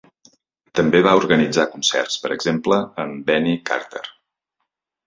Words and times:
També 0.79 1.01
va 1.07 1.13
organitzar 1.19 1.67
concerts, 1.75 2.17
per 2.25 2.33
exemple 2.39 2.81
amb 3.05 3.23
Benny 3.31 3.57
Carter. 3.71 4.07